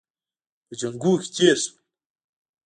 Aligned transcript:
په 0.67 0.73
جنګونو 0.79 1.19
کې 1.21 1.27
تېر 1.35 1.57
شول. 1.63 1.73